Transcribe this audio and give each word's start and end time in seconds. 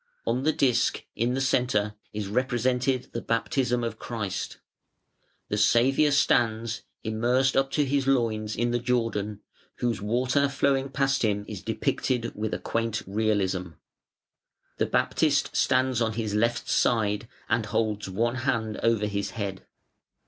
On 0.25 0.41
the 0.41 0.51
disk, 0.51 1.03
in 1.15 1.35
the 1.35 1.39
centre, 1.41 1.93
is 2.11 2.25
represented 2.27 3.09
the 3.13 3.21
Baptism 3.21 3.83
of 3.83 3.99
Christ. 3.99 4.57
The 5.49 5.59
Saviour 5.59 6.09
stands, 6.09 6.81
immersed 7.03 7.55
up 7.55 7.69
to 7.73 7.85
His 7.85 8.07
loins, 8.07 8.55
in 8.55 8.71
the 8.71 8.79
Jordan, 8.79 9.41
whose 9.75 10.01
water 10.01 10.49
flowing 10.49 10.89
past 10.89 11.21
Him 11.21 11.45
is 11.47 11.61
depicted 11.61 12.31
with 12.35 12.51
a 12.51 12.57
quaint 12.57 13.03
realism. 13.05 13.73
The 14.79 14.87
Baptist 14.87 15.55
stands 15.55 16.01
on 16.01 16.13
His 16.13 16.33
left 16.33 16.67
side 16.67 17.27
and 17.47 17.67
holds 17.67 18.09
one 18.09 18.37
hand 18.37 18.79
over 18.81 19.05
His 19.05 19.29
head. 19.37 19.67